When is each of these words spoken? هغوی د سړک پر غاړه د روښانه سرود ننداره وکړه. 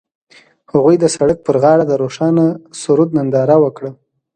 هغوی 0.71 0.95
د 0.99 1.05
سړک 1.15 1.37
پر 1.47 1.55
غاړه 1.63 1.85
د 1.87 1.93
روښانه 2.01 2.45
سرود 2.81 3.09
ننداره 3.17 3.55
وکړه. 3.63 3.91